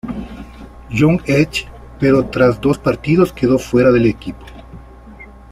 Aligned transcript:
John's 0.89 1.21
Edge, 1.27 1.67
pero 1.99 2.25
tras 2.25 2.59
dos 2.59 2.79
partidos 2.79 3.31
quedó 3.31 3.59
fuera 3.59 3.91
del 3.91 4.07
equipo. 4.07 4.43